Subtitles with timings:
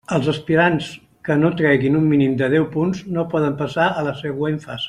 [0.15, 0.87] Els aspirants
[1.29, 4.79] que no treguin un mínim de deu punts no poden passar a la següent fase.